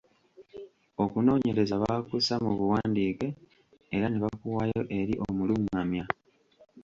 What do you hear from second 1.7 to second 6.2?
baakussa mubuwandiike era nebakuwaayo eri omulungamya.